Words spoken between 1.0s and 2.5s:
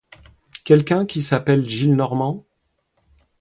qui s'appelle Gillenormand?